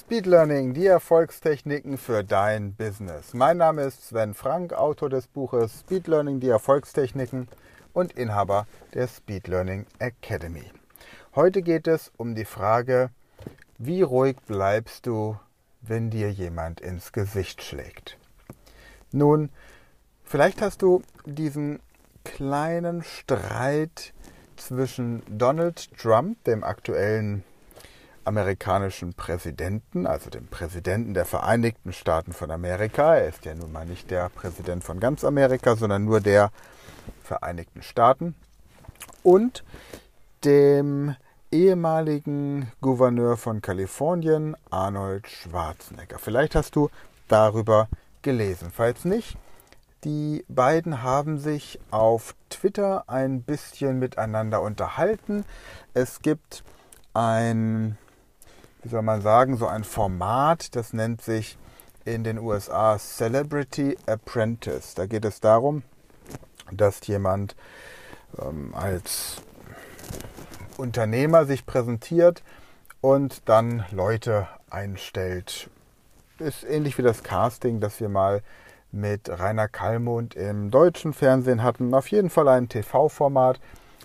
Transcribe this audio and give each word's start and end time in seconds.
Speed 0.00 0.26
Learning, 0.26 0.74
die 0.74 0.86
Erfolgstechniken 0.86 1.98
für 1.98 2.22
dein 2.22 2.72
Business. 2.72 3.34
Mein 3.34 3.56
Name 3.56 3.82
ist 3.82 4.06
Sven 4.06 4.32
Frank, 4.32 4.72
Autor 4.72 5.10
des 5.10 5.26
Buches 5.26 5.80
Speed 5.80 6.06
Learning, 6.06 6.38
die 6.38 6.48
Erfolgstechniken 6.48 7.48
und 7.92 8.12
Inhaber 8.12 8.68
der 8.94 9.08
Speed 9.08 9.48
Learning 9.48 9.86
Academy. 9.98 10.70
Heute 11.34 11.62
geht 11.62 11.88
es 11.88 12.12
um 12.16 12.36
die 12.36 12.44
Frage, 12.44 13.10
wie 13.76 14.02
ruhig 14.02 14.36
bleibst 14.46 15.04
du, 15.06 15.36
wenn 15.80 16.10
dir 16.10 16.30
jemand 16.30 16.80
ins 16.80 17.10
Gesicht 17.10 17.64
schlägt? 17.64 18.18
Nun, 19.10 19.50
vielleicht 20.22 20.62
hast 20.62 20.80
du 20.80 21.02
diesen 21.26 21.80
kleinen 22.22 23.02
Streit 23.02 24.14
zwischen 24.56 25.24
Donald 25.28 25.90
Trump, 25.98 26.44
dem 26.44 26.62
aktuellen 26.62 27.42
amerikanischen 28.28 29.14
Präsidenten, 29.14 30.06
also 30.06 30.30
dem 30.30 30.46
Präsidenten 30.46 31.14
der 31.14 31.24
Vereinigten 31.24 31.92
Staaten 31.92 32.32
von 32.32 32.50
Amerika. 32.50 33.16
Er 33.16 33.28
ist 33.28 33.44
ja 33.44 33.54
nun 33.54 33.72
mal 33.72 33.86
nicht 33.86 34.10
der 34.10 34.28
Präsident 34.28 34.84
von 34.84 35.00
ganz 35.00 35.24
Amerika, 35.24 35.74
sondern 35.74 36.04
nur 36.04 36.20
der 36.20 36.50
Vereinigten 37.24 37.82
Staaten. 37.82 38.34
Und 39.22 39.64
dem 40.44 41.16
ehemaligen 41.50 42.70
Gouverneur 42.80 43.36
von 43.36 43.62
Kalifornien, 43.62 44.56
Arnold 44.70 45.26
Schwarzenegger. 45.26 46.18
Vielleicht 46.18 46.54
hast 46.54 46.76
du 46.76 46.90
darüber 47.26 47.88
gelesen. 48.22 48.70
Falls 48.70 49.04
nicht, 49.04 49.36
die 50.04 50.44
beiden 50.48 51.02
haben 51.02 51.38
sich 51.38 51.80
auf 51.90 52.34
Twitter 52.50 53.04
ein 53.08 53.42
bisschen 53.42 53.98
miteinander 53.98 54.62
unterhalten. 54.62 55.44
Es 55.94 56.20
gibt 56.20 56.62
ein 57.14 57.96
wie 58.82 58.88
soll 58.88 59.02
man 59.02 59.20
sagen, 59.20 59.56
so 59.56 59.66
ein 59.66 59.84
Format, 59.84 60.74
das 60.76 60.92
nennt 60.92 61.22
sich 61.22 61.58
in 62.04 62.24
den 62.24 62.38
USA 62.38 62.98
Celebrity 62.98 63.96
Apprentice. 64.06 64.94
Da 64.94 65.06
geht 65.06 65.24
es 65.24 65.40
darum, 65.40 65.82
dass 66.72 67.06
jemand 67.06 67.56
ähm, 68.40 68.74
als 68.74 69.42
Unternehmer 70.76 71.44
sich 71.44 71.66
präsentiert 71.66 72.42
und 73.00 73.48
dann 73.48 73.84
Leute 73.90 74.48
einstellt. 74.70 75.68
Ist 76.38 76.64
ähnlich 76.64 76.98
wie 76.98 77.02
das 77.02 77.22
Casting, 77.22 77.80
das 77.80 78.00
wir 78.00 78.08
mal 78.08 78.42
mit 78.90 79.28
Rainer 79.28 79.68
Kallmund 79.68 80.34
im 80.34 80.70
deutschen 80.70 81.12
Fernsehen 81.12 81.62
hatten. 81.62 81.92
Auf 81.92 82.08
jeden 82.08 82.30
Fall 82.30 82.48
ein 82.48 82.68
TV-Format, 82.68 83.60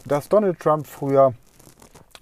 das 0.06 0.30
Donald 0.30 0.60
Trump 0.60 0.88
früher 0.88 1.34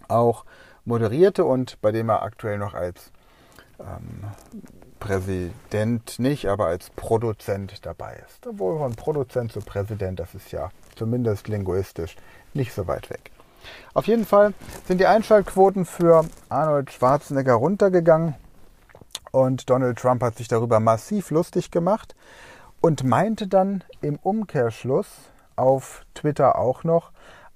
auch 0.07 0.45
moderierte 0.91 1.45
und 1.45 1.79
bei 1.81 1.93
dem 1.93 2.09
er 2.09 2.21
aktuell 2.21 2.57
noch 2.57 2.73
als 2.73 3.11
ähm, 3.79 4.25
Präsident 4.99 6.19
nicht, 6.19 6.47
aber 6.47 6.65
als 6.65 6.89
Produzent 6.89 7.85
dabei 7.85 8.21
ist. 8.27 8.45
Obwohl 8.45 8.77
von 8.77 8.93
Produzent 8.95 9.53
zu 9.53 9.61
Präsident, 9.61 10.19
das 10.19 10.35
ist 10.35 10.51
ja 10.51 10.69
zumindest 10.97 11.47
linguistisch 11.47 12.17
nicht 12.53 12.73
so 12.73 12.87
weit 12.87 13.09
weg. 13.09 13.31
Auf 13.93 14.07
jeden 14.07 14.25
Fall 14.25 14.53
sind 14.85 14.99
die 14.99 15.05
Einschaltquoten 15.05 15.85
für 15.85 16.25
Arnold 16.49 16.91
Schwarzenegger 16.91 17.53
runtergegangen 17.53 18.35
und 19.31 19.69
Donald 19.69 19.97
Trump 19.97 20.21
hat 20.21 20.35
sich 20.35 20.49
darüber 20.49 20.81
massiv 20.81 21.31
lustig 21.31 21.71
gemacht 21.71 22.15
und 22.81 23.05
meinte 23.05 23.47
dann 23.47 23.85
im 24.01 24.17
Umkehrschluss 24.17 25.07
auf 25.55 26.05
Twitter 26.15 26.57
auch 26.57 26.83
noch, 26.83 27.11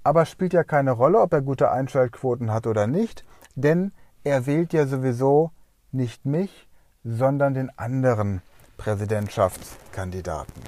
aber 0.06 0.25
spielt 0.25 0.53
ja 0.53 0.64
keine 0.64 0.92
Rolle, 0.92 1.20
ob 1.20 1.34
er 1.34 1.42
gute 1.42 1.72
Einschaltquoten 1.72 2.53
hat 2.53 2.67
oder 2.67 2.86
nicht, 2.86 3.25
denn 3.56 3.92
er 4.23 4.45
wählt 4.45 4.72
ja 4.72 4.86
sowieso 4.86 5.50
nicht 5.92 6.25
mich, 6.25 6.67
sondern 7.03 7.56
den 7.56 7.75
anderen 7.75 8.44
Präsidentschaftskandidaten. 8.78 10.62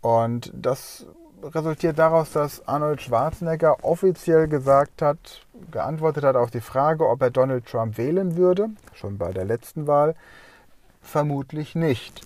Und 0.00 0.52
das 0.56 1.06
resultiert 1.40 2.00
daraus, 2.00 2.32
dass 2.32 2.66
Arnold 2.66 3.00
Schwarzenegger 3.00 3.84
offiziell 3.84 4.48
gesagt 4.48 5.02
hat, 5.02 5.46
geantwortet 5.70 6.24
hat 6.24 6.34
auf 6.34 6.50
die 6.50 6.60
Frage, 6.60 7.08
ob 7.08 7.22
er 7.22 7.30
Donald 7.30 7.64
Trump 7.64 7.96
wählen 7.96 8.36
würde, 8.36 8.70
schon 8.92 9.18
bei 9.18 9.32
der 9.32 9.44
letzten 9.44 9.86
Wahl, 9.86 10.16
vermutlich 11.00 11.76
nicht. 11.76 12.22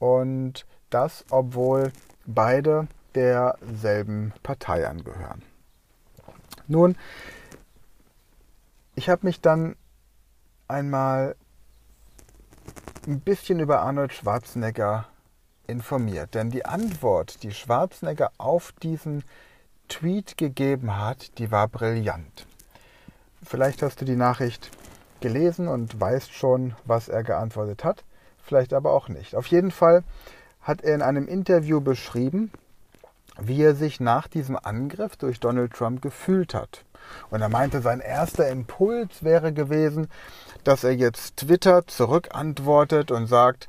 Und 0.00 0.66
das, 0.90 1.24
obwohl 1.30 1.92
beide 2.26 2.88
derselben 3.14 4.32
Partei 4.42 4.88
angehören. 4.88 5.51
Nun, 6.66 6.96
ich 8.94 9.08
habe 9.08 9.26
mich 9.26 9.40
dann 9.40 9.76
einmal 10.68 11.36
ein 13.06 13.20
bisschen 13.20 13.60
über 13.60 13.80
Arnold 13.80 14.12
Schwarzenegger 14.12 15.06
informiert. 15.66 16.34
Denn 16.34 16.50
die 16.50 16.64
Antwort, 16.64 17.42
die 17.42 17.52
Schwarzenegger 17.52 18.30
auf 18.38 18.72
diesen 18.82 19.24
Tweet 19.88 20.36
gegeben 20.36 20.96
hat, 20.96 21.38
die 21.38 21.50
war 21.50 21.68
brillant. 21.68 22.46
Vielleicht 23.42 23.82
hast 23.82 24.00
du 24.00 24.04
die 24.04 24.16
Nachricht 24.16 24.70
gelesen 25.20 25.68
und 25.68 26.00
weißt 26.00 26.32
schon, 26.32 26.74
was 26.84 27.08
er 27.08 27.22
geantwortet 27.22 27.84
hat, 27.84 28.04
vielleicht 28.42 28.72
aber 28.72 28.92
auch 28.92 29.08
nicht. 29.08 29.34
Auf 29.34 29.46
jeden 29.46 29.70
Fall 29.70 30.04
hat 30.60 30.82
er 30.82 30.94
in 30.94 31.02
einem 31.02 31.26
Interview 31.26 31.80
beschrieben, 31.80 32.52
wie 33.40 33.62
er 33.62 33.74
sich 33.74 34.00
nach 34.00 34.28
diesem 34.28 34.56
Angriff 34.56 35.16
durch 35.16 35.40
Donald 35.40 35.72
Trump 35.72 36.02
gefühlt 36.02 36.54
hat. 36.54 36.84
Und 37.30 37.40
er 37.40 37.48
meinte, 37.48 37.80
sein 37.80 38.00
erster 38.00 38.48
Impuls 38.48 39.22
wäre 39.22 39.52
gewesen, 39.52 40.08
dass 40.64 40.84
er 40.84 40.94
jetzt 40.94 41.38
Twitter 41.38 41.86
zurückantwortet 41.86 43.10
und 43.10 43.26
sagt, 43.26 43.68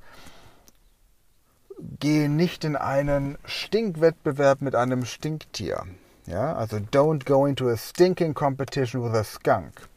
gehe 1.99 2.29
nicht 2.29 2.63
in 2.63 2.75
einen 2.75 3.37
Stinkwettbewerb 3.45 4.61
mit 4.61 4.75
einem 4.75 5.05
Stinktier. 5.05 5.83
Ja, 6.25 6.55
also 6.55 6.77
don't 6.77 7.25
go 7.25 7.45
into 7.45 7.67
a 7.69 7.75
stinking 7.75 8.33
competition 8.33 9.03
with 9.03 9.13
a 9.13 9.23
skunk. 9.23 9.89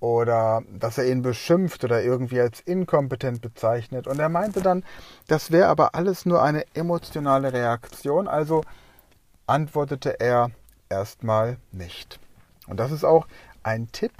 Oder 0.00 0.62
dass 0.70 0.98
er 0.98 1.06
ihn 1.06 1.22
beschimpft 1.22 1.82
oder 1.82 2.02
irgendwie 2.02 2.40
als 2.40 2.60
inkompetent 2.60 3.40
bezeichnet. 3.40 4.06
Und 4.06 4.20
er 4.20 4.28
meinte 4.28 4.62
dann, 4.62 4.84
das 5.26 5.50
wäre 5.50 5.68
aber 5.68 5.94
alles 5.94 6.24
nur 6.24 6.42
eine 6.42 6.64
emotionale 6.74 7.52
Reaktion, 7.52 8.28
also 8.28 8.62
antwortete 9.46 10.20
er 10.20 10.50
erstmal 10.88 11.56
nicht. 11.72 12.20
Und 12.68 12.78
das 12.78 12.92
ist 12.92 13.04
auch 13.04 13.26
ein 13.62 13.90
Tipp, 13.90 14.12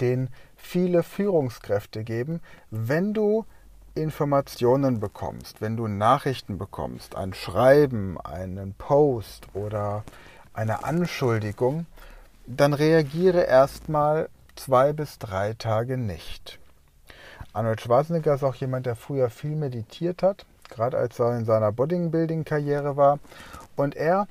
den 0.00 0.30
viele 0.56 1.02
Führungskräfte 1.02 2.02
geben, 2.02 2.40
wenn 2.70 3.12
du 3.14 3.44
Informationen 3.94 5.00
bekommst, 5.00 5.60
wenn 5.60 5.76
du 5.76 5.86
Nachrichten 5.86 6.56
bekommst, 6.56 7.14
ein 7.14 7.34
Schreiben, 7.34 8.18
einen 8.20 8.74
Post 8.74 9.48
oder 9.52 10.02
eine 10.54 10.84
Anschuldigung, 10.84 11.86
dann 12.46 12.72
reagiere 12.72 13.42
erstmal 13.42 14.28
zwei 14.56 14.92
bis 14.92 15.18
drei 15.18 15.54
Tage 15.54 15.96
nicht. 15.96 16.58
Arnold 17.52 17.80
Schwarzenegger 17.80 18.34
ist 18.34 18.44
auch 18.44 18.54
jemand, 18.54 18.86
der 18.86 18.96
früher 18.96 19.28
viel 19.28 19.56
meditiert 19.56 20.22
hat, 20.22 20.46
gerade 20.70 20.96
als 20.96 21.18
er 21.18 21.36
in 21.36 21.44
seiner 21.44 21.70
Bodybuilding-Karriere 21.70 22.96
war. 22.96 23.18
Und 23.76 23.94
er 23.94 24.26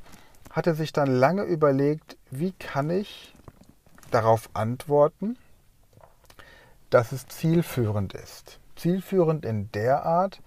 hatte 0.52 0.74
sich 0.74 0.92
dann 0.92 1.08
lange 1.08 1.44
überlegt, 1.44 2.18
wie 2.32 2.52
kann 2.54 2.90
ich 2.90 3.36
darauf 4.10 4.50
antworten, 4.54 5.38
dass 6.90 7.12
es 7.12 7.28
zielführend 7.28 8.14
ist. 8.14 8.60
Zielführend 8.76 9.46
in 9.46 9.72
der 9.72 10.06
Art, 10.06 10.42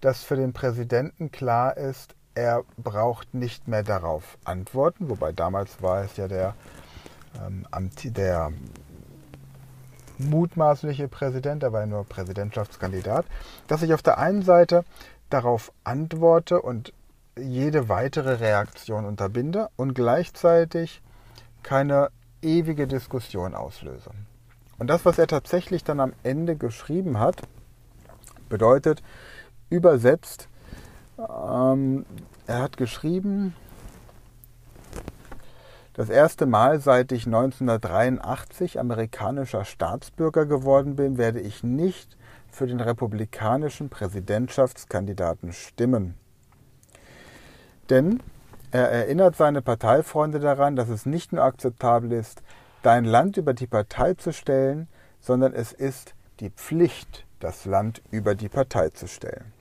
dass 0.00 0.22
für 0.22 0.36
den 0.36 0.52
Präsidenten 0.52 1.30
klar 1.30 1.76
ist, 1.76 2.14
er 2.34 2.64
braucht 2.78 3.34
nicht 3.34 3.68
mehr 3.68 3.82
darauf 3.82 4.38
antworten, 4.44 5.10
wobei 5.10 5.32
damals 5.32 5.82
war 5.82 6.04
es 6.04 6.16
ja 6.16 6.28
der, 6.28 6.54
ähm, 7.44 7.66
der 8.04 8.52
mutmaßliche 10.20 11.08
Präsident, 11.08 11.62
er 11.62 11.72
war 11.72 11.86
nur 11.86 12.04
Präsidentschaftskandidat, 12.04 13.26
dass 13.66 13.82
ich 13.82 13.94
auf 13.94 14.02
der 14.02 14.18
einen 14.18 14.42
Seite 14.42 14.84
darauf 15.30 15.72
antworte 15.84 16.60
und 16.60 16.92
jede 17.38 17.88
weitere 17.88 18.34
Reaktion 18.34 19.04
unterbinde 19.04 19.68
und 19.76 19.94
gleichzeitig 19.94 21.00
keine 21.62 22.10
ewige 22.42 22.86
Diskussion 22.86 23.54
auslöse. 23.54 24.10
Und 24.78 24.88
das, 24.88 25.04
was 25.04 25.18
er 25.18 25.26
tatsächlich 25.26 25.84
dann 25.84 26.00
am 26.00 26.12
Ende 26.22 26.56
geschrieben 26.56 27.18
hat, 27.18 27.42
bedeutet 28.48 29.02
übersetzt, 29.68 30.48
ähm, 31.18 32.06
er 32.46 32.62
hat 32.62 32.76
geschrieben, 32.76 33.54
das 35.94 36.08
erste 36.08 36.46
Mal, 36.46 36.80
seit 36.80 37.12
ich 37.12 37.26
1983 37.26 38.78
amerikanischer 38.78 39.64
Staatsbürger 39.64 40.46
geworden 40.46 40.96
bin, 40.96 41.18
werde 41.18 41.40
ich 41.40 41.64
nicht 41.64 42.16
für 42.48 42.66
den 42.66 42.80
republikanischen 42.80 43.88
Präsidentschaftskandidaten 43.88 45.52
stimmen. 45.52 46.14
Denn 47.88 48.22
er 48.70 48.88
erinnert 48.88 49.34
seine 49.34 49.62
Parteifreunde 49.62 50.38
daran, 50.38 50.76
dass 50.76 50.88
es 50.88 51.06
nicht 51.06 51.32
nur 51.32 51.42
akzeptabel 51.42 52.12
ist, 52.12 52.42
dein 52.82 53.04
Land 53.04 53.36
über 53.36 53.52
die 53.52 53.66
Partei 53.66 54.14
zu 54.14 54.32
stellen, 54.32 54.88
sondern 55.20 55.52
es 55.52 55.72
ist 55.72 56.14
die 56.38 56.50
Pflicht, 56.50 57.26
das 57.40 57.64
Land 57.64 58.00
über 58.10 58.34
die 58.34 58.48
Partei 58.48 58.90
zu 58.90 59.08
stellen. 59.08 59.52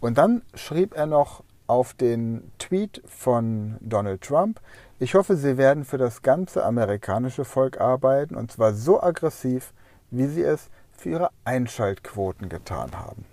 Und 0.00 0.18
dann 0.18 0.42
schrieb 0.54 0.96
er 0.96 1.06
noch 1.06 1.44
auf 1.66 1.94
den 1.94 2.50
Tweet 2.58 3.02
von 3.06 3.76
Donald 3.80 4.22
Trump, 4.22 4.60
ich 4.98 5.14
hoffe, 5.14 5.36
Sie 5.36 5.56
werden 5.56 5.84
für 5.84 5.98
das 5.98 6.22
ganze 6.22 6.64
amerikanische 6.64 7.44
Volk 7.44 7.80
arbeiten, 7.80 8.36
und 8.36 8.52
zwar 8.52 8.74
so 8.74 9.02
aggressiv, 9.02 9.72
wie 10.10 10.26
Sie 10.26 10.42
es 10.42 10.70
für 10.96 11.10
Ihre 11.10 11.30
Einschaltquoten 11.44 12.48
getan 12.48 12.92
haben. 12.92 13.24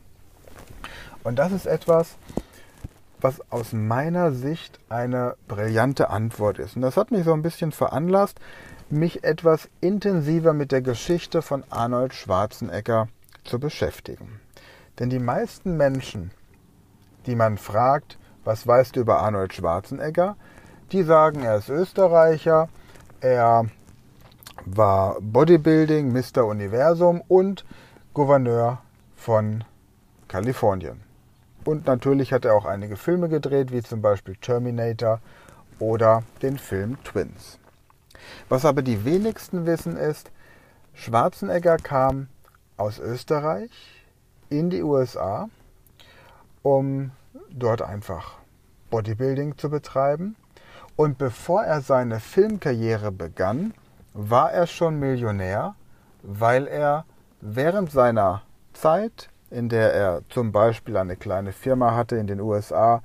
Und 1.24 1.38
das 1.38 1.52
ist 1.52 1.68
etwas, 1.68 2.16
was 3.22 3.40
aus 3.52 3.74
meiner 3.74 4.32
Sicht 4.32 4.80
eine 4.90 5.36
brillante 5.48 6.10
Antwort 6.10 6.58
ist. 6.58 6.76
Und 6.76 6.82
das 6.82 6.98
hat 6.98 7.12
mich 7.12 7.24
so 7.24 7.34
ein 7.34 7.44
bisschen 7.44 7.72
veranlasst, 7.72 8.40
mich 8.90 9.24
etwas 9.24 9.70
intensiver 9.80 10.54
mit 10.54 10.72
der 10.72 10.82
Geschichte 10.82 11.42
von 11.42 11.64
Arnold 11.70 12.14
Schwarzenegger 12.14 13.08
zu 13.44 13.60
beschäftigen. 13.60 14.40
Denn 15.00 15.10
die 15.10 15.20
meisten 15.20 15.78
Menschen, 15.78 16.32
die 17.26 17.36
man 17.36 17.58
fragt, 17.58 18.18
was 18.44 18.66
weißt 18.66 18.96
du 18.96 19.02
über 19.02 19.20
Arnold 19.20 19.54
Schwarzenegger, 19.54 20.36
die 20.92 21.04
sagen, 21.04 21.44
er 21.44 21.58
ist 21.58 21.70
Österreicher, 21.70 22.70
er 23.22 23.66
war 24.66 25.18
Bodybuilding, 25.22 26.12
Mr. 26.12 26.46
Universum 26.46 27.22
und 27.28 27.66
Gouverneur 28.14 28.80
von 29.16 29.64
Kalifornien. 30.28 31.02
Und 31.64 31.86
natürlich 31.86 32.34
hat 32.34 32.46
er 32.46 32.56
auch 32.56 32.66
einige 32.66 32.98
Filme 32.98 33.30
gedreht, 33.30 33.72
wie 33.72 33.84
zum 33.84 34.02
Beispiel 34.02 34.36
Terminator 34.36 35.20
oder 35.80 36.24
den 36.42 36.58
Film 36.58 36.98
Twins. 37.04 37.60
Was 38.50 38.66
aber 38.66 38.82
die 38.82 39.06
wenigsten 39.06 39.66
wissen 39.66 39.98
ist, 39.98 40.32
Schwarzenegger 40.94 41.78
kam 41.78 42.28
aus 42.78 43.00
Österreich 43.00 43.72
in 44.50 44.70
die 44.70 44.84
USA, 44.84 45.50
um 46.64 47.12
dort 47.50 47.82
einfach 47.82 48.38
Bodybuilding 48.90 49.58
zu 49.58 49.70
betreiben. 49.70 50.36
Und 50.96 51.18
bevor 51.18 51.64
er 51.64 51.82
seine 51.82 52.20
Filmkarriere 52.20 53.12
begann, 53.12 53.74
war 54.14 54.52
er 54.52 54.68
schon 54.68 55.00
Millionär, 55.00 55.76
weil 56.22 56.68
er 56.68 57.06
während 57.40 57.92
seiner 57.92 58.44
Zeit 58.74 59.32
in 59.52 59.68
der 59.68 59.94
er 59.94 60.22
zum 60.30 60.52
Beispiel 60.52 60.98
eine 60.98 61.18
kleine 61.18 61.52
Firma 61.52 61.94
hatte 61.94 62.16
in 62.16 62.26
den 62.26 62.40
USA, 62.40 63.04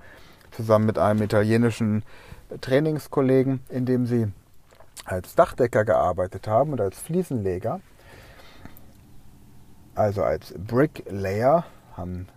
zusammen 0.52 0.86
mit 0.86 0.98
einem 0.98 1.22
italienischen 1.22 2.04
Trainingskollegen, 2.60 3.60
in 3.68 3.84
dem 3.84 4.06
sie 4.06 4.28
als 5.04 5.34
Dachdecker 5.34 5.84
gearbeitet 5.84 6.46
haben 6.46 6.72
und 6.72 6.80
als 6.80 6.98
Fliesenleger, 7.00 7.80
also 9.94 10.22
als 10.22 10.54
Bricklayer, 10.56 11.64
haben 11.96 12.28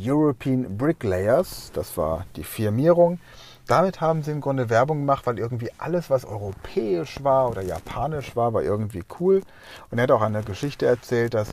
European 0.00 0.76
Bricklayers, 0.76 1.70
das 1.72 1.96
war 1.96 2.26
die 2.36 2.44
Firmierung. 2.44 3.18
Damit 3.66 4.00
haben 4.00 4.22
sie 4.22 4.30
im 4.30 4.40
Grunde 4.40 4.70
Werbung 4.70 5.00
gemacht, 5.00 5.26
weil 5.26 5.38
irgendwie 5.38 5.70
alles, 5.78 6.08
was 6.10 6.24
europäisch 6.24 7.24
war 7.24 7.50
oder 7.50 7.62
japanisch 7.62 8.36
war, 8.36 8.54
war 8.54 8.62
irgendwie 8.62 9.02
cool. 9.18 9.42
Und 9.90 9.98
er 9.98 10.04
hat 10.04 10.10
auch 10.10 10.22
eine 10.22 10.42
Geschichte 10.42 10.86
erzählt, 10.86 11.34
dass 11.34 11.52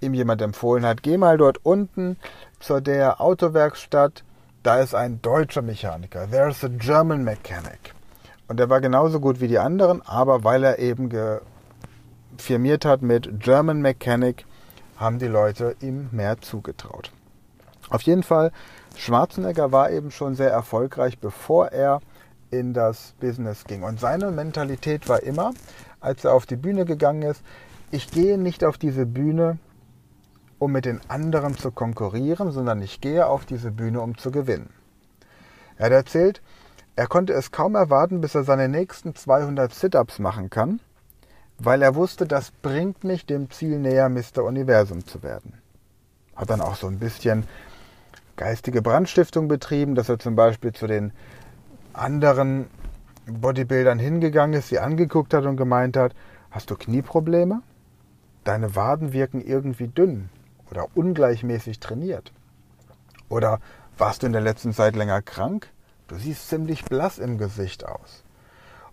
ihm 0.00 0.14
jemand 0.14 0.42
empfohlen 0.42 0.84
hat, 0.84 1.02
geh 1.02 1.16
mal 1.16 1.38
dort 1.38 1.64
unten 1.64 2.16
zu 2.58 2.80
der 2.80 3.20
Autowerkstatt, 3.20 4.24
da 4.62 4.80
ist 4.80 4.94
ein 4.94 5.22
deutscher 5.22 5.62
Mechaniker. 5.62 6.28
There's 6.28 6.64
a 6.64 6.68
German 6.68 7.22
mechanic. 7.24 7.94
Und 8.48 8.58
der 8.58 8.68
war 8.68 8.80
genauso 8.80 9.20
gut 9.20 9.40
wie 9.40 9.48
die 9.48 9.58
anderen, 9.58 10.02
aber 10.06 10.44
weil 10.44 10.64
er 10.64 10.78
eben 10.78 11.10
firmiert 12.38 12.84
hat 12.84 13.02
mit 13.02 13.40
German 13.40 13.80
Mechanic, 13.80 14.44
haben 14.96 15.18
die 15.18 15.26
Leute 15.26 15.76
ihm 15.80 16.08
mehr 16.12 16.40
zugetraut. 16.40 17.12
Auf 17.92 18.02
jeden 18.02 18.22
Fall, 18.22 18.52
Schwarzenegger 18.96 19.70
war 19.70 19.90
eben 19.90 20.10
schon 20.10 20.34
sehr 20.34 20.50
erfolgreich, 20.50 21.18
bevor 21.18 21.68
er 21.68 22.00
in 22.50 22.72
das 22.72 23.12
Business 23.20 23.64
ging. 23.64 23.82
Und 23.82 24.00
seine 24.00 24.30
Mentalität 24.30 25.10
war 25.10 25.22
immer, 25.22 25.52
als 26.00 26.24
er 26.24 26.32
auf 26.32 26.46
die 26.46 26.56
Bühne 26.56 26.86
gegangen 26.86 27.20
ist, 27.20 27.42
ich 27.90 28.10
gehe 28.10 28.38
nicht 28.38 28.64
auf 28.64 28.78
diese 28.78 29.04
Bühne, 29.04 29.58
um 30.58 30.72
mit 30.72 30.86
den 30.86 31.02
anderen 31.08 31.54
zu 31.54 31.70
konkurrieren, 31.70 32.50
sondern 32.50 32.80
ich 32.80 33.02
gehe 33.02 33.26
auf 33.26 33.44
diese 33.44 33.70
Bühne, 33.70 34.00
um 34.00 34.16
zu 34.16 34.30
gewinnen. 34.30 34.70
Er 35.76 35.86
hat 35.86 35.92
erzählt, 35.92 36.40
er 36.96 37.08
konnte 37.08 37.34
es 37.34 37.50
kaum 37.50 37.74
erwarten, 37.74 38.22
bis 38.22 38.34
er 38.34 38.44
seine 38.44 38.70
nächsten 38.70 39.14
200 39.14 39.74
Sit-ups 39.74 40.18
machen 40.18 40.48
kann, 40.48 40.80
weil 41.58 41.82
er 41.82 41.94
wusste, 41.94 42.26
das 42.26 42.52
bringt 42.52 43.04
mich 43.04 43.26
dem 43.26 43.50
Ziel 43.50 43.78
näher, 43.78 44.08
Mr. 44.08 44.44
Universum 44.44 45.06
zu 45.06 45.22
werden. 45.22 45.60
Hat 46.34 46.48
dann 46.48 46.62
auch 46.62 46.76
so 46.76 46.86
ein 46.86 46.98
bisschen 46.98 47.46
geistige 48.42 48.82
Brandstiftung 48.82 49.46
betrieben, 49.46 49.94
dass 49.94 50.08
er 50.08 50.18
zum 50.18 50.34
Beispiel 50.34 50.72
zu 50.72 50.88
den 50.88 51.12
anderen 51.92 52.66
Bodybuildern 53.26 54.00
hingegangen 54.00 54.58
ist, 54.58 54.68
sie 54.68 54.80
angeguckt 54.80 55.32
hat 55.32 55.44
und 55.44 55.56
gemeint 55.56 55.96
hat, 55.96 56.12
hast 56.50 56.68
du 56.68 56.74
Knieprobleme? 56.74 57.62
Deine 58.42 58.74
Waden 58.74 59.12
wirken 59.12 59.40
irgendwie 59.40 59.86
dünn 59.86 60.28
oder 60.72 60.88
ungleichmäßig 60.96 61.78
trainiert? 61.78 62.32
Oder 63.28 63.60
warst 63.96 64.24
du 64.24 64.26
in 64.26 64.32
der 64.32 64.42
letzten 64.42 64.72
Zeit 64.72 64.96
länger 64.96 65.22
krank? 65.22 65.68
Du 66.08 66.16
siehst 66.16 66.48
ziemlich 66.48 66.84
blass 66.84 67.20
im 67.20 67.38
Gesicht 67.38 67.86
aus. 67.86 68.24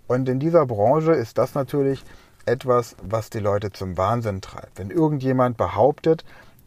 Und 0.05 0.29
in 0.29 0.39
dieser 0.39 0.67
Branche 0.67 1.13
ist 1.13 1.39
das 1.39 1.55
natürlich 1.55 2.03
etwas, 2.45 2.95
was 3.01 3.31
die 3.31 3.39
Leute 3.39 3.71
zum 3.71 3.97
Wahnsinn 3.97 4.41
treibt. 4.41 4.77
Wenn 4.77 4.91
irgendjemand 4.91 5.57
behauptet, 5.57 6.23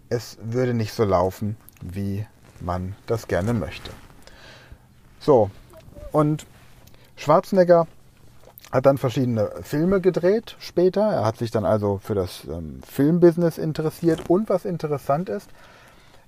es 0.08 0.36
würde 0.42 0.74
nicht 0.74 0.94
so 0.94 1.04
laufen, 1.04 1.56
wie 1.80 2.26
man 2.64 2.94
das 3.06 3.28
gerne 3.28 3.54
möchte. 3.54 3.90
So, 5.20 5.50
und 6.10 6.46
Schwarzenegger 7.16 7.86
hat 8.72 8.86
dann 8.86 8.98
verschiedene 8.98 9.50
Filme 9.62 10.00
gedreht 10.00 10.56
später. 10.58 11.02
Er 11.02 11.24
hat 11.24 11.36
sich 11.36 11.50
dann 11.50 11.64
also 11.64 12.00
für 12.02 12.14
das 12.14 12.44
ähm, 12.44 12.80
Filmbusiness 12.88 13.58
interessiert. 13.58 14.28
Und 14.28 14.48
was 14.48 14.64
interessant 14.64 15.28
ist, 15.28 15.50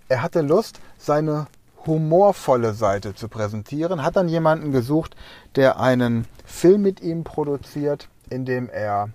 er 0.08 0.22
hatte 0.22 0.42
Lust, 0.42 0.80
seine 0.98 1.46
humorvolle 1.86 2.74
Seite 2.74 3.14
zu 3.14 3.28
präsentieren, 3.28 4.02
hat 4.02 4.16
dann 4.16 4.28
jemanden 4.28 4.72
gesucht, 4.72 5.16
der 5.56 5.80
einen 5.80 6.26
Film 6.44 6.82
mit 6.82 7.00
ihm 7.00 7.24
produziert, 7.24 8.08
in 8.30 8.44
dem 8.44 8.68
er 8.68 9.08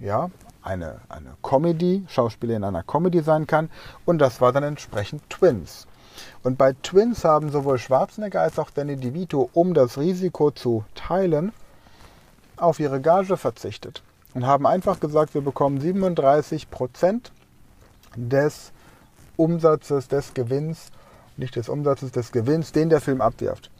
ja, 0.00 0.30
eine, 0.62 1.00
eine 1.08 1.36
Comedy, 1.42 2.04
Schauspieler 2.08 2.56
in 2.56 2.64
einer 2.64 2.82
Comedy 2.82 3.22
sein 3.22 3.46
kann. 3.46 3.70
Und 4.04 4.18
das 4.18 4.40
war 4.40 4.52
dann 4.52 4.64
entsprechend 4.64 5.28
Twins. 5.30 5.86
Und 6.42 6.58
bei 6.58 6.74
Twins 6.82 7.24
haben 7.24 7.50
sowohl 7.50 7.78
Schwarzenegger 7.78 8.40
als 8.40 8.58
auch 8.58 8.70
Danny 8.70 8.96
DeVito, 8.96 9.50
um 9.52 9.74
das 9.74 9.98
Risiko 9.98 10.50
zu 10.50 10.84
teilen, 10.94 11.52
auf 12.56 12.80
ihre 12.80 13.00
Gage 13.00 13.36
verzichtet 13.36 14.02
und 14.36 14.46
haben 14.46 14.66
einfach 14.66 15.00
gesagt, 15.00 15.34
wir 15.34 15.40
bekommen 15.40 15.80
37 15.80 16.70
Prozent 16.70 17.32
des 18.16 18.72
Umsatzes, 19.36 20.08
des 20.08 20.34
Gewinns, 20.34 20.90
nicht 21.36 21.56
des 21.56 21.68
Umsatzes, 21.68 22.12
des 22.12 22.32
Gewinns, 22.32 22.72
den 22.72 22.88
der 22.88 23.00
Film 23.00 23.20
abwirft. 23.20 23.70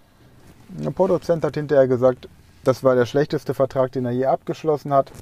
Der 0.69 0.91
Produzent 0.91 1.45
hat 1.45 1.55
hinterher 1.55 1.89
gesagt, 1.89 2.29
das 2.65 2.83
war 2.83 2.95
der 2.95 3.07
schlechteste 3.07 3.55
Vertrag, 3.55 3.93
den 3.93 4.07
er 4.07 4.13
je 4.13 4.27
abgeschlossen 4.27 4.93
hat, 4.93 5.13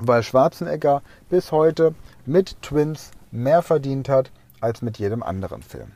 weil 0.00 0.22
Schwarzenegger 0.22 1.02
bis 1.28 1.52
heute 1.52 1.94
mit 2.26 2.60
Twins 2.62 3.10
mehr 3.30 3.62
verdient 3.62 4.08
hat 4.08 4.30
als 4.60 4.82
mit 4.82 4.98
jedem 4.98 5.22
anderen 5.22 5.62
Film. 5.62 5.92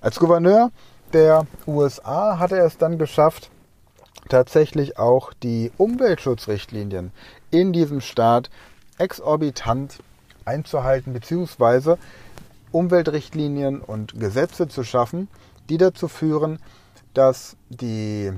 Als 0.00 0.20
Gouverneur 0.20 0.70
der 1.12 1.44
USA 1.66 2.38
hat 2.38 2.52
er 2.52 2.64
es 2.64 2.78
dann 2.78 2.98
geschafft, 2.98 3.50
tatsächlich 4.28 4.96
auch 4.96 5.32
die 5.32 5.72
Umweltschutzrichtlinien 5.76 7.10
in 7.50 7.72
diesem 7.72 8.00
Staat 8.00 8.48
exorbitant 8.98 9.98
einzuhalten, 10.44 11.12
beziehungsweise 11.12 11.98
Umweltrichtlinien 12.70 13.80
und 13.80 14.20
Gesetze 14.20 14.68
zu 14.68 14.84
schaffen, 14.84 15.26
die 15.68 15.78
dazu 15.78 16.06
führen, 16.06 16.60
dass 17.12 17.56
die, 17.68 18.32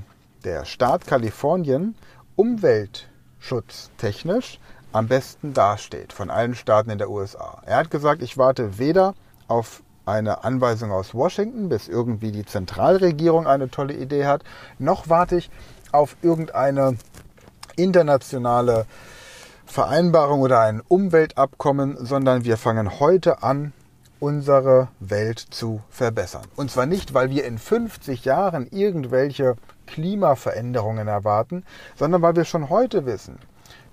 der 0.45 0.65
Staat 0.65 1.07
Kalifornien 1.07 1.95
umweltschutztechnisch 2.37 4.59
am 4.93 5.09
besten 5.09 5.53
dasteht 5.53 6.15
von 6.15 6.31
allen 6.31 6.55
Staaten 6.55 6.89
in 6.89 6.97
der 6.97 7.11
USA. 7.11 7.61
Er 7.67 7.77
hat 7.77 7.91
gesagt, 7.91 8.23
ich 8.23 8.39
warte 8.39 8.79
weder 8.79 9.15
auf 9.47 9.83
eine 10.11 10.45
Anweisung 10.45 10.93
aus 10.93 11.15
Washington, 11.15 11.69
bis 11.69 11.89
irgendwie 11.89 12.33
die 12.33 12.45
Zentralregierung 12.45 13.47
eine 13.47 13.71
tolle 13.71 13.95
Idee 13.95 14.27
hat, 14.27 14.43
noch 14.79 15.09
warte 15.09 15.37
ich 15.37 15.51
auf 15.93 16.17
irgendeine 16.23 16.97
internationale 17.77 18.87
Vereinbarung 19.67 20.41
oder 20.41 20.61
ein 20.61 20.83
Umweltabkommen, 20.87 21.97
sondern 22.05 22.45
wir 22.45 22.57
fangen 22.57 23.01
heute 23.01 23.43
an, 23.43 23.73
unsere 24.19 24.89
Welt 25.01 25.39
zu 25.39 25.81
verbessern. 25.89 26.43
Und 26.57 26.71
zwar 26.71 26.87
nicht, 26.87 27.15
weil 27.15 27.31
wir 27.31 27.45
in 27.45 27.57
50 27.57 28.25
Jahren 28.25 28.67
irgendwelche 28.71 29.57
Klimaveränderungen 29.87 31.09
erwarten, 31.09 31.65
sondern 31.97 32.21
weil 32.21 32.37
wir 32.37 32.45
schon 32.45 32.69
heute 32.69 33.07
wissen, 33.07 33.39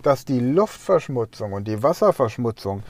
dass 0.02 0.26
die 0.26 0.40
Luftverschmutzung 0.40 1.54
und 1.54 1.68
die 1.68 1.82
Wasserverschmutzung 1.82 2.84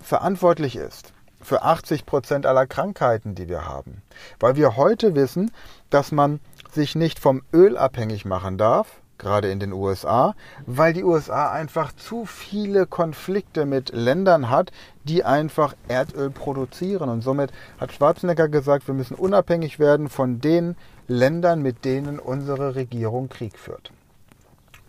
verantwortlich 0.00 0.76
ist 0.76 1.14
für 1.42 1.62
80 1.62 2.06
Prozent 2.06 2.46
aller 2.46 2.66
Krankheiten, 2.66 3.34
die 3.34 3.48
wir 3.48 3.66
haben. 3.66 4.02
Weil 4.40 4.56
wir 4.56 4.76
heute 4.76 5.14
wissen, 5.14 5.50
dass 5.90 6.12
man 6.12 6.40
sich 6.72 6.94
nicht 6.94 7.18
vom 7.18 7.42
Öl 7.52 7.76
abhängig 7.76 8.24
machen 8.24 8.58
darf, 8.58 9.00
gerade 9.18 9.50
in 9.50 9.60
den 9.60 9.72
USA, 9.72 10.34
weil 10.66 10.92
die 10.92 11.04
USA 11.04 11.52
einfach 11.52 11.92
zu 11.92 12.24
viele 12.24 12.86
Konflikte 12.86 13.66
mit 13.66 13.90
Ländern 13.90 14.50
hat, 14.50 14.72
die 15.04 15.24
einfach 15.24 15.74
Erdöl 15.88 16.30
produzieren. 16.30 17.08
Und 17.08 17.22
somit 17.22 17.52
hat 17.78 17.92
Schwarzenegger 17.92 18.48
gesagt, 18.48 18.86
wir 18.88 18.94
müssen 18.94 19.14
unabhängig 19.14 19.78
werden 19.78 20.08
von 20.08 20.40
den 20.40 20.76
Ländern, 21.08 21.62
mit 21.62 21.84
denen 21.84 22.18
unsere 22.18 22.74
Regierung 22.74 23.28
Krieg 23.28 23.58
führt. 23.58 23.92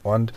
Und 0.02 0.34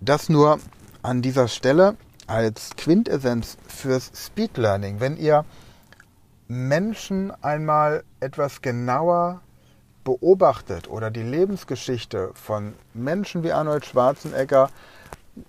das 0.00 0.28
nur 0.28 0.58
an 1.02 1.22
dieser 1.22 1.48
Stelle 1.48 1.96
als 2.26 2.70
Quintessenz 2.76 3.56
fürs 3.66 4.10
Speed 4.14 4.56
Learning. 4.56 5.00
Wenn 5.00 5.16
ihr 5.16 5.44
Menschen 6.48 7.32
einmal 7.42 8.04
etwas 8.20 8.62
genauer 8.62 9.40
beobachtet 10.04 10.88
oder 10.88 11.10
die 11.10 11.22
Lebensgeschichte 11.22 12.30
von 12.34 12.74
Menschen 12.92 13.42
wie 13.42 13.52
Arnold 13.52 13.86
Schwarzenegger 13.86 14.68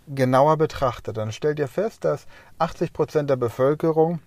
genauer 0.08 0.58
betrachtet, 0.58 1.18
dann 1.18 1.32
stellt 1.32 1.60
ihr 1.60 1.68
fest, 1.68 2.06
dass 2.06 2.26
80 2.60 2.94
Prozent 2.94 3.30
der 3.30 3.36
Bevölkerung 3.36 4.20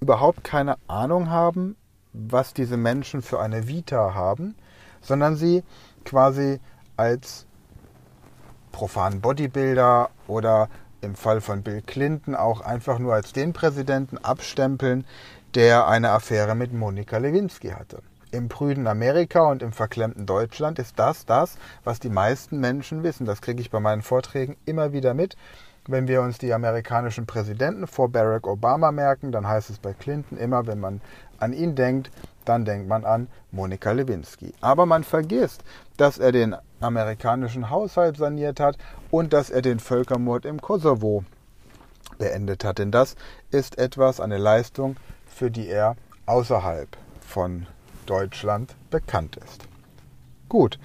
überhaupt 0.00 0.44
keine 0.44 0.76
Ahnung 0.86 1.30
haben, 1.30 1.76
was 2.12 2.54
diese 2.54 2.76
Menschen 2.76 3.22
für 3.22 3.40
eine 3.40 3.68
Vita 3.68 4.14
haben, 4.14 4.54
sondern 5.00 5.36
sie 5.36 5.62
quasi 6.04 6.60
als 6.96 7.46
profanen 8.72 9.20
Bodybuilder 9.20 10.10
oder 10.26 10.68
im 11.00 11.14
Fall 11.14 11.40
von 11.40 11.62
Bill 11.62 11.82
Clinton 11.82 12.34
auch 12.34 12.60
einfach 12.60 12.98
nur 12.98 13.14
als 13.14 13.32
den 13.32 13.52
Präsidenten 13.52 14.18
abstempeln, 14.18 15.04
der 15.54 15.86
eine 15.88 16.10
Affäre 16.10 16.54
mit 16.54 16.72
Monika 16.72 17.18
Lewinsky 17.18 17.70
hatte 17.70 18.02
im 18.32 18.48
prüden 18.48 18.86
Amerika 18.86 19.42
und 19.42 19.62
im 19.62 19.72
verklemmten 19.72 20.26
Deutschland 20.26 20.78
ist 20.78 20.98
das 20.98 21.26
das, 21.26 21.56
was 21.84 22.00
die 22.00 22.10
meisten 22.10 22.60
Menschen 22.60 23.02
wissen. 23.02 23.26
Das 23.26 23.40
kriege 23.40 23.60
ich 23.60 23.70
bei 23.70 23.80
meinen 23.80 24.02
Vorträgen 24.02 24.56
immer 24.66 24.92
wieder 24.92 25.14
mit. 25.14 25.36
Wenn 25.86 26.08
wir 26.08 26.22
uns 26.22 26.38
die 26.38 26.52
amerikanischen 26.52 27.26
Präsidenten 27.26 27.86
vor 27.86 28.10
Barack 28.10 28.46
Obama 28.46 28.92
merken, 28.92 29.32
dann 29.32 29.48
heißt 29.48 29.70
es 29.70 29.78
bei 29.78 29.94
Clinton 29.94 30.38
immer, 30.38 30.66
wenn 30.66 30.78
man 30.78 31.00
an 31.38 31.52
ihn 31.52 31.74
denkt, 31.74 32.10
dann 32.44 32.64
denkt 32.64 32.86
man 32.86 33.04
an 33.04 33.28
Monika 33.50 33.92
Lewinsky. 33.92 34.52
Aber 34.60 34.86
man 34.86 35.04
vergisst, 35.04 35.64
dass 35.96 36.18
er 36.18 36.32
den 36.32 36.54
amerikanischen 36.80 37.70
Haushalt 37.70 38.16
saniert 38.16 38.60
hat 38.60 38.76
und 39.10 39.32
dass 39.32 39.50
er 39.50 39.62
den 39.62 39.80
Völkermord 39.80 40.44
im 40.44 40.60
Kosovo 40.60 41.24
beendet 42.18 42.64
hat. 42.64 42.78
Denn 42.78 42.90
das 42.90 43.16
ist 43.50 43.78
etwas, 43.78 44.20
eine 44.20 44.38
Leistung, 44.38 44.96
für 45.26 45.50
die 45.50 45.68
er 45.68 45.96
außerhalb 46.26 46.88
von 47.20 47.66
Deutschland 48.06 48.74
bekannt 48.90 49.36
ist. 49.36 49.62
Gut, 50.48 50.78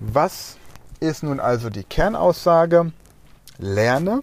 was 0.00 0.56
ist 1.00 1.22
nun 1.22 1.40
also 1.40 1.70
die 1.70 1.84
Kernaussage? 1.84 2.92
Lerne 3.58 4.22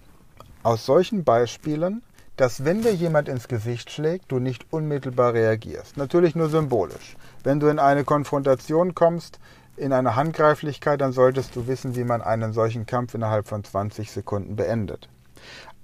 aus 0.62 0.86
solchen 0.86 1.24
Beispielen, 1.24 2.02
dass 2.36 2.64
wenn 2.64 2.82
dir 2.82 2.94
jemand 2.94 3.28
ins 3.28 3.48
Gesicht 3.48 3.90
schlägt, 3.90 4.30
du 4.32 4.38
nicht 4.38 4.66
unmittelbar 4.70 5.34
reagierst. 5.34 5.96
Natürlich 5.96 6.34
nur 6.34 6.48
symbolisch. 6.48 7.16
Wenn 7.44 7.60
du 7.60 7.68
in 7.68 7.78
eine 7.78 8.04
Konfrontation 8.04 8.94
kommst, 8.94 9.38
in 9.76 9.92
eine 9.92 10.16
Handgreiflichkeit, 10.16 11.00
dann 11.00 11.12
solltest 11.12 11.54
du 11.54 11.66
wissen, 11.66 11.96
wie 11.96 12.04
man 12.04 12.22
einen 12.22 12.52
solchen 12.52 12.86
Kampf 12.86 13.14
innerhalb 13.14 13.46
von 13.46 13.62
20 13.62 14.10
Sekunden 14.10 14.56
beendet. 14.56 15.08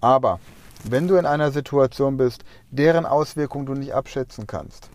Aber 0.00 0.40
wenn 0.84 1.08
du 1.08 1.16
in 1.16 1.26
einer 1.26 1.52
Situation 1.52 2.16
bist, 2.16 2.44
deren 2.70 3.06
Auswirkung 3.06 3.66
du 3.66 3.74
nicht 3.74 3.94
abschätzen 3.94 4.46
kannst, 4.46 4.88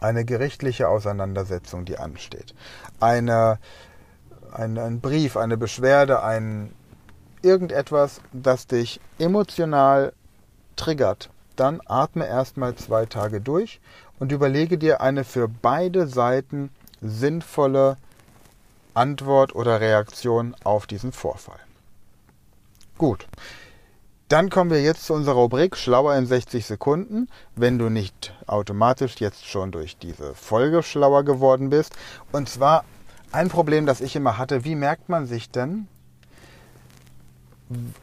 eine 0.00 0.24
gerichtliche 0.24 0.88
Auseinandersetzung, 0.88 1.84
die 1.84 1.98
ansteht, 1.98 2.54
eine, 3.00 3.58
ein, 4.52 4.78
ein 4.78 5.00
Brief, 5.00 5.36
eine 5.36 5.56
Beschwerde, 5.56 6.22
ein 6.22 6.72
irgendetwas, 7.42 8.20
das 8.32 8.66
dich 8.66 9.00
emotional 9.18 10.12
triggert, 10.76 11.28
dann 11.56 11.80
atme 11.86 12.26
erstmal 12.26 12.74
zwei 12.76 13.04
Tage 13.04 13.40
durch 13.40 13.80
und 14.18 14.32
überlege 14.32 14.78
dir 14.78 15.00
eine 15.00 15.24
für 15.24 15.48
beide 15.48 16.06
Seiten 16.06 16.70
sinnvolle 17.00 17.98
Antwort 18.94 19.54
oder 19.54 19.80
Reaktion 19.80 20.54
auf 20.64 20.86
diesen 20.86 21.12
Vorfall. 21.12 21.60
Gut, 22.98 23.26
dann 24.28 24.48
kommen 24.48 24.70
wir 24.70 24.82
jetzt 24.82 25.04
zu 25.04 25.12
unserer 25.12 25.34
Rubrik 25.34 25.76
Schlauer 25.76 26.14
in 26.16 26.24
60 26.24 26.64
Sekunden. 26.64 27.28
Wenn 27.54 27.78
du 27.78 27.90
nicht 27.90 28.34
automatisch 28.46 29.16
jetzt 29.18 29.46
schon 29.46 29.72
durch 29.72 29.98
diese 29.98 30.34
Folge 30.34 30.82
schlauer 30.82 31.22
geworden 31.22 31.68
bist. 31.68 31.94
Und 32.32 32.48
zwar 32.48 32.84
ein 33.30 33.48
Problem, 33.48 33.84
das 33.84 34.00
ich 34.00 34.16
immer 34.16 34.38
hatte. 34.38 34.64
Wie 34.64 34.74
merkt 34.74 35.08
man 35.10 35.26
sich 35.26 35.50
denn, 35.50 35.86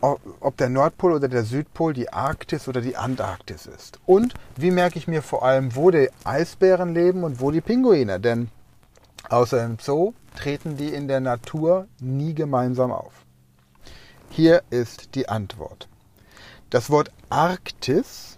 ob 0.02 0.58
der 0.58 0.70
Nordpol 0.70 1.14
oder 1.14 1.28
der 1.28 1.44
Südpol 1.44 1.94
die 1.94 2.14
Arktis 2.14 2.68
oder 2.68 2.82
die 2.82 2.96
Antarktis 2.96 3.66
ist? 3.66 4.00
Und 4.06 4.34
wie 4.56 4.70
merke 4.70 5.00
ich 5.00 5.08
mir 5.08 5.24
vor 5.24 5.44
allem, 5.44 5.76
wo 5.76 5.90
die 5.90 6.10
Eisbären 6.26 6.94
leben 6.94 7.24
und 7.24 7.40
wo 7.40 7.50
die 7.50 7.62
Pinguine? 7.62 8.20
Denn 8.20 8.50
außer 9.30 9.64
im 9.64 9.78
Zoo 9.80 10.14
treten 10.40 10.78
die 10.78 10.94
in 10.94 11.10
der 11.10 11.20
Natur 11.20 11.88
nie 12.00 12.34
gemeinsam 12.34 12.92
auf. 12.92 13.12
Hier 14.30 14.64
ist 14.70 15.16
die 15.16 15.28
Antwort. 15.28 15.90
Das 16.70 16.90
Wort 16.90 17.12
Arktis 17.30 18.38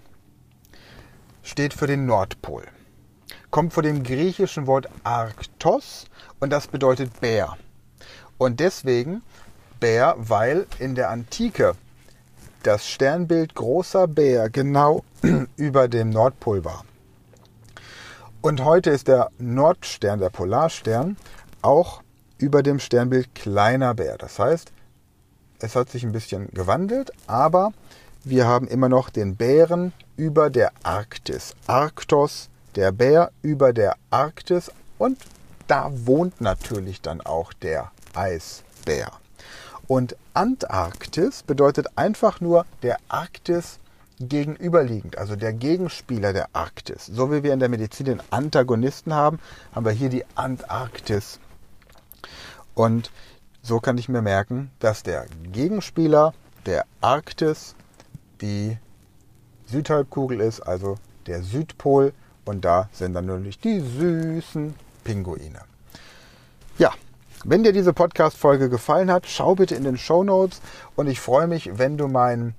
steht 1.43 1.73
für 1.73 1.85
den 1.85 2.07
Nordpol. 2.07 2.63
Kommt 3.51 3.73
von 3.73 3.83
dem 3.83 4.01
griechischen 4.01 4.65
Wort 4.65 4.89
Arktos 5.03 6.05
und 6.39 6.49
das 6.49 6.67
bedeutet 6.67 7.19
Bär. 7.19 7.57
Und 8.39 8.59
deswegen 8.59 9.21
Bär, 9.79 10.15
weil 10.17 10.65
in 10.79 10.95
der 10.95 11.09
Antike 11.09 11.73
das 12.63 12.87
Sternbild 12.87 13.53
großer 13.53 14.07
Bär 14.07 14.49
genau 14.49 15.03
über 15.55 15.87
dem 15.87 16.09
Nordpol 16.09 16.65
war. 16.65 16.83
Und 18.41 18.63
heute 18.63 18.89
ist 18.89 19.07
der 19.07 19.29
Nordstern, 19.37 20.19
der 20.19 20.31
Polarstern, 20.31 21.15
auch 21.61 22.01
über 22.37 22.63
dem 22.63 22.79
Sternbild 22.79 23.35
kleiner 23.35 23.93
Bär. 23.93 24.17
Das 24.17 24.39
heißt, 24.39 24.71
es 25.59 25.75
hat 25.75 25.89
sich 25.89 26.03
ein 26.03 26.11
bisschen 26.11 26.49
gewandelt, 26.53 27.11
aber 27.27 27.71
wir 28.23 28.47
haben 28.47 28.67
immer 28.67 28.89
noch 28.89 29.09
den 29.09 29.35
Bären 29.35 29.93
über 30.17 30.49
der 30.49 30.71
Arktis. 30.83 31.55
Arktos, 31.67 32.49
der 32.75 32.91
Bär 32.91 33.31
über 33.41 33.73
der 33.73 33.95
Arktis 34.09 34.71
und 34.97 35.17
da 35.67 35.91
wohnt 36.05 36.41
natürlich 36.41 37.01
dann 37.01 37.21
auch 37.21 37.53
der 37.53 37.91
Eisbär. 38.13 39.11
Und 39.87 40.15
Antarktis 40.33 41.43
bedeutet 41.43 41.97
einfach 41.97 42.41
nur 42.41 42.65
der 42.81 42.97
Arktis 43.09 43.79
gegenüberliegend, 44.19 45.17
also 45.17 45.35
der 45.35 45.53
Gegenspieler 45.53 46.33
der 46.33 46.49
Arktis. 46.53 47.07
So 47.07 47.31
wie 47.31 47.43
wir 47.43 47.53
in 47.53 47.59
der 47.59 47.69
Medizin 47.69 48.05
den 48.05 48.21
Antagonisten 48.29 49.13
haben, 49.13 49.39
haben 49.73 49.85
wir 49.85 49.91
hier 49.91 50.09
die 50.09 50.25
Antarktis. 50.35 51.39
Und 52.73 53.11
so 53.61 53.79
kann 53.79 53.97
ich 53.97 54.09
mir 54.09 54.21
merken, 54.21 54.71
dass 54.79 55.03
der 55.03 55.25
Gegenspieler 55.51 56.33
der 56.65 56.85
Arktis 57.01 57.75
die 58.41 58.77
Südhalbkugel 59.67 60.41
ist, 60.41 60.61
also 60.61 60.97
der 61.27 61.43
Südpol. 61.43 62.13
Und 62.45 62.65
da 62.65 62.89
sind 62.91 63.13
dann 63.13 63.27
natürlich 63.27 63.59
die 63.59 63.79
süßen 63.79 64.73
Pinguine. 65.03 65.61
Ja, 66.77 66.93
wenn 67.43 67.63
dir 67.63 67.73
diese 67.73 67.93
Podcast-Folge 67.93 68.69
gefallen 68.69 69.11
hat, 69.11 69.27
schau 69.27 69.55
bitte 69.55 69.75
in 69.75 69.83
den 69.83 69.97
Show 69.97 70.23
Notes 70.23 70.61
und 70.95 71.07
ich 71.07 71.19
freue 71.19 71.47
mich, 71.47 71.77
wenn 71.77 71.97
du 71.97 72.07
mein 72.07 72.55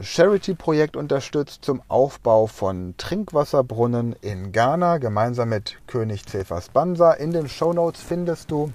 Charity-Projekt 0.00 0.96
unterstützt 0.96 1.64
zum 1.64 1.80
Aufbau 1.88 2.46
von 2.46 2.94
Trinkwasserbrunnen 2.98 4.14
in 4.20 4.52
Ghana 4.52 4.98
gemeinsam 4.98 5.48
mit 5.48 5.76
König 5.86 6.26
Cephas 6.26 6.68
Bansa. 6.68 7.12
In 7.12 7.32
den 7.32 7.48
Show 7.48 7.72
Notes 7.72 8.02
findest 8.02 8.50
du 8.50 8.72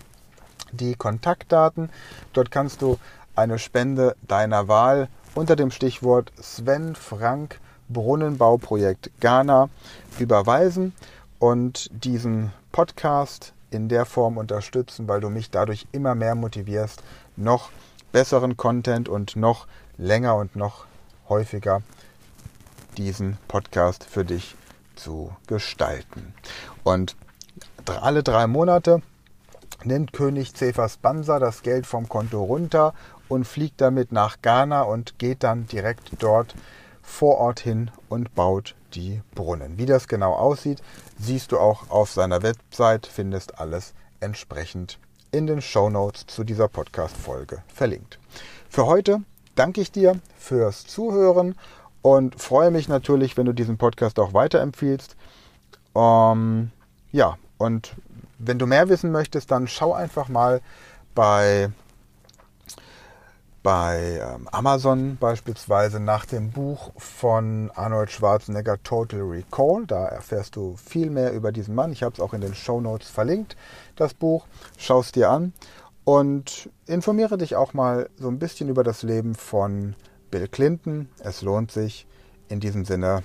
die 0.72 0.96
Kontaktdaten. 0.96 1.90
Dort 2.34 2.52
kannst 2.52 2.82
du 2.82 2.98
eine 3.36 3.60
Spende 3.60 4.16
deiner 4.28 4.68
Wahl 4.68 5.08
unter 5.36 5.56
dem 5.56 5.72
Stichwort 5.72 6.32
Sven 6.42 6.96
Frank 6.96 7.60
Brunnenbauprojekt 7.90 9.12
Ghana 9.20 9.70
überweisen 10.20 10.94
und 11.40 11.90
diesen 11.92 12.52
Podcast 12.72 13.54
in 13.70 13.90
der 13.90 14.06
Form 14.06 14.38
unterstützen, 14.38 15.08
weil 15.08 15.22
du 15.22 15.30
mich 15.30 15.50
dadurch 15.50 15.88
immer 15.92 16.16
mehr 16.16 16.36
motivierst, 16.36 17.04
noch 17.36 17.70
besseren 18.12 18.58
Content 18.58 19.10
und 19.10 19.36
noch 19.36 19.68
länger 19.98 20.36
und 20.36 20.56
noch 20.56 20.86
häufiger 21.30 21.82
diesen 22.98 23.38
Podcast 23.48 24.04
für 24.04 24.26
dich 24.26 24.56
zu 24.96 25.36
gestalten. 25.48 26.34
Und 26.84 27.16
alle 28.02 28.24
drei 28.24 28.48
Monate 28.48 29.02
nimmt 29.86 30.14
König 30.14 30.56
Cephas 30.56 30.98
Bansa 30.98 31.40
das 31.40 31.62
Geld 31.62 31.86
vom 31.86 32.10
Konto 32.10 32.44
runter 32.44 32.94
und 33.28 33.46
fliegt 33.46 33.82
damit 33.82 34.12
nach 34.12 34.42
Ghana 34.42 34.82
und 34.84 35.18
geht 35.20 35.44
dann 35.44 35.68
direkt 35.68 36.12
dort 36.20 36.56
vor 37.02 37.38
Ort 37.38 37.60
hin 37.60 37.92
und 38.10 38.36
baut 38.36 38.76
die 38.94 39.22
Brunnen. 39.36 39.78
Wie 39.78 39.86
das 39.86 40.08
genau 40.08 40.34
aussieht, 40.34 40.82
siehst 41.18 41.52
du 41.52 41.60
auch 41.60 41.90
auf 41.90 42.12
seiner 42.12 42.44
Website, 42.44 43.08
findest 43.08 43.60
alles 43.60 43.94
entsprechend 44.20 45.00
in 45.32 45.48
den 45.48 45.62
Show 45.62 45.90
Notes 45.90 46.28
zu 46.28 46.44
dieser 46.44 46.68
Podcast-Folge 46.68 47.64
verlinkt. 47.74 48.20
Für 48.70 48.86
heute 48.86 49.22
danke 49.56 49.82
ich 49.82 49.92
dir 49.92 50.20
fürs 50.38 50.86
Zuhören 50.86 51.56
und 52.02 52.42
freue 52.42 52.72
mich 52.72 52.88
natürlich, 52.88 53.38
wenn 53.38 53.46
du 53.46 53.54
diesen 53.54 53.78
Podcast 53.78 54.20
auch 54.20 54.34
weiterempfiehlst. 54.34 55.16
Ähm, 55.96 56.72
ja, 57.12 57.38
und 57.58 57.96
wenn 58.44 58.60
du 58.60 58.66
mehr 58.66 58.90
wissen 58.90 59.12
möchtest, 59.12 59.52
dann 59.52 59.68
schau 59.68 59.94
einfach 59.94 60.28
mal 60.28 60.62
bei 61.16 61.70
bei 63.64 64.20
ähm, 64.20 64.48
Amazon 64.52 65.18
beispielsweise 65.18 66.00
nach 66.00 66.26
dem 66.26 66.50
Buch 66.50 66.92
von 66.98 67.70
Arnold 67.76 68.10
Schwarzenegger 68.10 68.82
Total 68.82 69.22
Recall. 69.22 69.86
Da 69.86 70.08
erfährst 70.08 70.56
du 70.56 70.76
viel 70.78 71.12
mehr 71.12 71.32
über 71.34 71.52
diesen 71.52 71.76
Mann. 71.76 71.92
Ich 71.92 72.02
habe 72.02 72.16
es 72.16 72.20
auch 72.20 72.34
in 72.34 72.42
den 72.42 72.56
Show 72.56 72.82
Notes 72.82 73.10
verlinkt, 73.10 73.56
das 73.96 74.16
Buch. 74.16 74.48
Schau 74.78 75.02
es 75.02 75.12
dir 75.12 75.30
an 75.30 75.54
und 76.06 76.70
informiere 76.88 77.38
dich 77.38 77.56
auch 77.56 77.74
mal 77.74 78.10
so 78.18 78.30
ein 78.30 78.40
bisschen 78.40 78.68
über 78.68 78.84
das 78.84 79.04
Leben 79.04 79.36
von 79.36 79.96
Bill 80.32 80.48
Clinton. 80.48 81.10
Es 81.20 81.42
lohnt 81.42 81.72
sich. 81.72 82.08
In 82.48 82.60
diesem 82.60 82.84
Sinne 82.84 83.24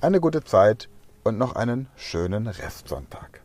eine 0.00 0.20
gute 0.20 0.42
Zeit 0.42 0.88
und 1.22 1.36
noch 1.36 1.54
einen 1.54 1.88
schönen 1.96 2.46
Restsonntag. 2.46 3.43